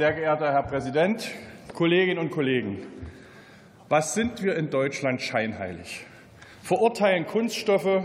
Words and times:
Sehr 0.00 0.14
geehrter 0.14 0.50
Herr 0.50 0.62
Präsident, 0.62 1.30
Kolleginnen 1.74 2.18
und 2.18 2.30
Kollegen! 2.30 2.78
Was 3.90 4.14
sind 4.14 4.42
wir 4.42 4.56
in 4.56 4.70
Deutschland 4.70 5.20
scheinheilig? 5.20 6.06
Verurteilen 6.62 7.26
Kunststoffe, 7.26 8.04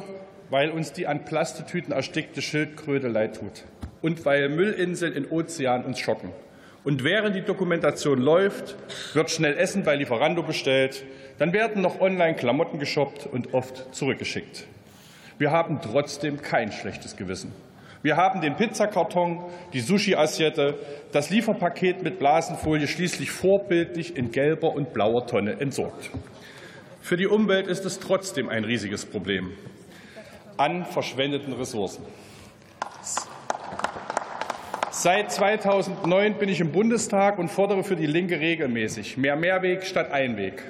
weil 0.50 0.72
uns 0.72 0.92
die 0.92 1.08
an 1.08 1.24
Plastetüten 1.24 1.94
erstickte 1.94 2.42
Schildkröte 2.42 3.08
leid 3.08 3.40
tut 3.40 3.64
und 4.02 4.26
weil 4.26 4.50
Müllinseln 4.50 5.14
in 5.14 5.26
Ozean 5.26 5.86
uns 5.86 6.00
schocken. 6.00 6.32
Und 6.84 7.06
während 7.06 7.34
die 7.34 7.44
Dokumentation 7.44 8.20
läuft, 8.20 8.76
wird 9.14 9.32
schnell 9.32 9.56
Essen 9.56 9.86
bei 9.86 9.96
Lieferando 9.96 10.44
bestellt. 10.44 11.06
Dann 11.38 11.54
werden 11.54 11.82
noch 11.82 12.02
online 12.02 12.36
Klamotten 12.36 12.78
geshoppt 12.78 13.26
und 13.26 13.54
oft 13.54 13.96
zurückgeschickt. 13.96 14.68
Wir 15.38 15.52
haben 15.52 15.80
trotzdem 15.82 16.42
kein 16.42 16.74
schlechtes 16.74 17.16
Gewissen. 17.16 17.54
Wir 18.06 18.18
haben 18.18 18.40
den 18.40 18.56
Pizzakarton, 18.56 19.44
die 19.74 19.80
Sushi-Assiette, 19.80 20.76
das 21.12 21.32
Lieferpaket 21.32 22.04
mit 22.04 22.20
Blasenfolie 22.20 22.88
schließlich 22.88 23.32
vorbildlich 23.32 24.16
in 24.16 24.30
gelber 24.30 24.76
und 24.76 24.94
blauer 24.94 25.26
Tonne 25.26 25.60
entsorgt. 25.60 26.12
Für 27.02 27.18
die 27.18 27.26
Umwelt 27.26 27.66
ist 27.66 27.84
es 27.84 28.00
trotzdem 28.00 28.48
ein 28.48 28.64
riesiges 28.64 29.08
Problem 29.08 29.54
an 30.56 30.86
verschwendeten 30.86 31.54
Ressourcen. 31.54 32.06
Seit 34.92 35.32
2009 35.32 36.38
bin 36.38 36.50
ich 36.50 36.62
im 36.62 36.72
Bundestag 36.72 37.40
und 37.40 37.50
fordere 37.50 37.84
für 37.84 37.96
die 37.96 38.06
Linke 38.06 38.40
regelmäßig 38.40 39.18
mehr 39.18 39.36
Mehrweg 39.36 39.84
statt 39.84 40.12
Einweg, 40.12 40.62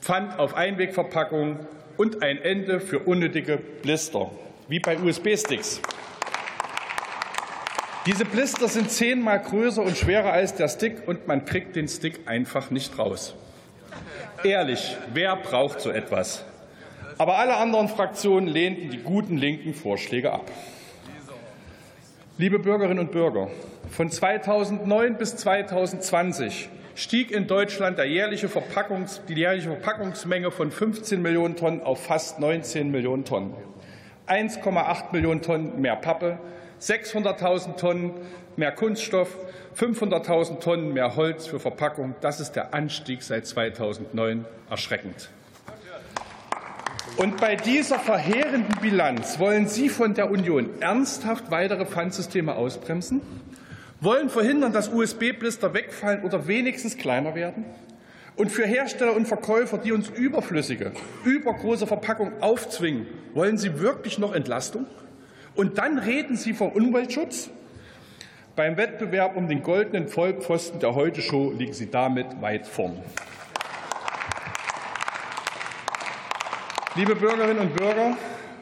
Pfand 0.00 0.38
auf 0.38 0.54
Einwegverpackungen 0.54 1.66
und 1.98 2.22
ein 2.22 2.38
Ende 2.38 2.80
für 2.80 3.00
unnötige 3.00 3.58
Blister, 3.58 4.30
wie 4.68 4.80
bei 4.80 4.98
USB-Sticks. 4.98 5.82
Diese 8.04 8.24
Blister 8.24 8.66
sind 8.66 8.90
zehnmal 8.90 9.38
größer 9.38 9.80
und 9.80 9.96
schwerer 9.96 10.32
als 10.32 10.56
der 10.56 10.66
Stick, 10.66 11.06
und 11.06 11.28
man 11.28 11.44
kriegt 11.44 11.76
den 11.76 11.86
Stick 11.86 12.26
einfach 12.26 12.72
nicht 12.72 12.98
raus. 12.98 13.36
Ehrlich, 14.42 14.96
wer 15.14 15.36
braucht 15.36 15.80
so 15.80 15.90
etwas? 15.90 16.44
Aber 17.16 17.38
alle 17.38 17.56
anderen 17.56 17.88
Fraktionen 17.88 18.48
lehnten 18.48 18.90
die 18.90 18.98
guten 18.98 19.36
linken 19.36 19.72
Vorschläge 19.72 20.32
ab. 20.32 20.50
Liebe 22.38 22.58
Bürgerinnen 22.58 22.98
und 22.98 23.12
Bürger, 23.12 23.48
von 23.88 24.10
2009 24.10 25.16
bis 25.16 25.36
2020 25.36 26.70
stieg 26.96 27.30
in 27.30 27.46
Deutschland 27.46 28.00
die 28.00 28.02
jährliche 28.02 28.48
Verpackungsmenge 28.48 30.50
von 30.50 30.72
15 30.72 31.22
Millionen 31.22 31.54
Tonnen 31.54 31.82
auf 31.82 32.04
fast 32.04 32.40
19 32.40 32.90
Millionen 32.90 33.24
Tonnen. 33.24 33.54
1,8 34.26 35.12
Millionen 35.12 35.40
Tonnen 35.40 35.80
mehr 35.80 35.94
Pappe, 35.94 36.40
600.000 36.82 37.76
Tonnen 37.76 38.12
mehr 38.56 38.72
Kunststoff, 38.72 39.36
500.000 39.78 40.58
Tonnen 40.58 40.92
mehr 40.92 41.14
Holz 41.14 41.46
für 41.46 41.60
Verpackung. 41.60 42.16
Das 42.20 42.40
ist 42.40 42.52
der 42.52 42.74
Anstieg 42.74 43.22
seit 43.22 43.46
2009 43.46 44.44
erschreckend. 44.68 45.30
Und 47.16 47.40
bei 47.40 47.56
dieser 47.56 47.98
verheerenden 47.98 48.74
Bilanz 48.80 49.38
wollen 49.38 49.68
Sie 49.68 49.88
von 49.88 50.14
der 50.14 50.30
Union 50.30 50.70
ernsthaft 50.80 51.50
weitere 51.50 51.86
Pfandsysteme 51.86 52.54
ausbremsen? 52.54 53.20
Wollen 54.00 54.30
verhindern, 54.30 54.72
dass 54.72 54.88
USB-Blister 54.88 55.74
wegfallen 55.74 56.22
oder 56.22 56.48
wenigstens 56.48 56.96
kleiner 56.96 57.34
werden? 57.36 57.64
Und 58.34 58.50
für 58.50 58.66
Hersteller 58.66 59.14
und 59.14 59.28
Verkäufer, 59.28 59.78
die 59.78 59.92
uns 59.92 60.08
überflüssige, 60.08 60.92
übergroße 61.24 61.86
Verpackungen 61.86 62.42
aufzwingen, 62.42 63.06
wollen 63.34 63.58
Sie 63.58 63.78
wirklich 63.78 64.18
noch 64.18 64.34
Entlastung? 64.34 64.86
Und 65.54 65.78
dann 65.78 65.98
reden 65.98 66.36
Sie 66.36 66.54
vom 66.54 66.70
Umweltschutz? 66.70 67.50
Beim 68.56 68.76
Wettbewerb 68.76 69.36
um 69.36 69.48
den 69.48 69.62
goldenen 69.62 70.08
Vollpfosten 70.08 70.80
der 70.80 70.94
Heute-Show 70.94 71.52
liegen 71.52 71.72
Sie 71.72 71.90
damit 71.90 72.40
weit 72.40 72.66
vorn. 72.66 72.98
Liebe 76.94 77.16
Bürgerinnen 77.16 77.58
und 77.58 77.74
Bürger, 77.74 78.16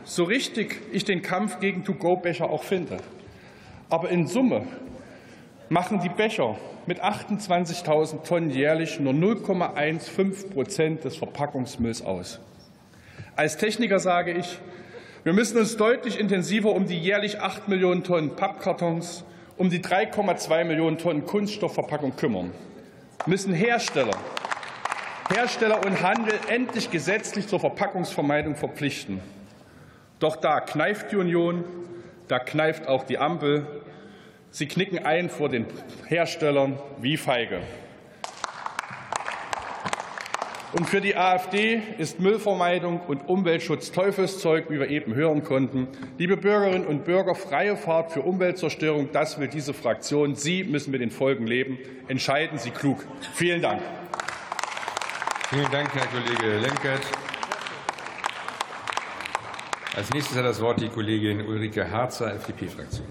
so 0.04 0.24
richtig 0.24 0.80
ich 0.92 1.04
den 1.04 1.22
Kampf 1.22 1.58
gegen 1.58 1.84
To-Go-Becher 1.84 2.48
auch 2.48 2.62
finde, 2.62 2.98
aber 3.88 4.08
in 4.10 4.28
Summe 4.28 4.66
machen 5.68 6.00
die 6.00 6.08
Becher 6.08 6.56
mit 6.86 7.02
28.000 7.02 8.22
Tonnen 8.22 8.50
jährlich 8.50 9.00
nur 9.00 9.12
0,15 9.12 10.50
Prozent 10.50 11.04
des 11.04 11.16
Verpackungsmülls 11.16 12.02
aus. 12.02 12.40
Als 13.36 13.56
Techniker 13.56 13.98
sage 13.98 14.32
ich, 14.32 14.58
wir 15.24 15.32
müssen 15.32 15.58
uns 15.58 15.76
deutlich 15.76 16.18
intensiver 16.18 16.72
um 16.72 16.86
die 16.86 16.98
jährlich 16.98 17.40
8 17.40 17.68
Millionen 17.68 18.04
Tonnen 18.04 18.36
Pappkartons, 18.36 19.24
um 19.56 19.70
die 19.70 19.80
3,2 19.80 20.64
Millionen 20.64 20.98
Tonnen 20.98 21.26
Kunststoffverpackung 21.26 22.16
kümmern, 22.16 22.52
wir 23.24 23.30
müssen 23.30 23.52
Hersteller 23.52 24.16
Hersteller 25.32 25.86
und 25.86 26.02
Handel 26.02 26.34
endlich 26.48 26.90
gesetzlich 26.90 27.46
zur 27.46 27.60
Verpackungsvermeidung 27.60 28.56
verpflichten. 28.56 29.20
Doch 30.18 30.34
da 30.34 30.60
kneift 30.60 31.12
die 31.12 31.16
Union, 31.16 31.64
da 32.26 32.40
kneift 32.40 32.88
auch 32.88 33.04
die 33.04 33.16
Ampel. 33.16 33.64
Sie 34.50 34.66
knicken 34.66 34.98
ein 34.98 35.30
vor 35.30 35.48
den 35.48 35.66
Herstellern 36.08 36.80
wie 37.00 37.16
feige. 37.16 37.60
Und 40.80 40.86
für 40.86 41.02
die 41.02 41.14
AfD 41.14 41.82
ist 41.98 42.20
Müllvermeidung 42.20 43.00
und 43.00 43.28
Umweltschutz 43.28 43.92
Teufelszeug, 43.92 44.70
wie 44.70 44.80
wir 44.80 44.88
eben 44.88 45.14
hören 45.14 45.44
konnten. 45.44 45.88
Liebe 46.16 46.38
Bürgerinnen 46.38 46.86
und 46.86 47.04
Bürger, 47.04 47.34
freie 47.34 47.76
Fahrt 47.76 48.12
für 48.12 48.22
Umweltzerstörung, 48.22 49.10
das 49.12 49.38
will 49.38 49.48
diese 49.48 49.74
Fraktion. 49.74 50.36
Sie 50.36 50.64
müssen 50.64 50.90
mit 50.90 51.02
den 51.02 51.10
Folgen 51.10 51.46
leben. 51.46 51.78
Entscheiden 52.08 52.56
Sie 52.56 52.70
klug. 52.70 53.04
Vielen 53.34 53.60
Dank. 53.60 53.82
Vielen 55.50 55.70
Dank, 55.70 55.94
Herr 55.94 56.06
Kollege 56.06 56.60
Lenkert. 56.60 57.02
Als 59.94 60.08
nächstes 60.14 60.34
hat 60.34 60.46
das 60.46 60.62
Wort 60.62 60.80
die 60.80 60.88
Kollegin 60.88 61.46
Ulrike 61.46 61.90
Harzer, 61.90 62.34
FDP-Fraktion. 62.36 63.04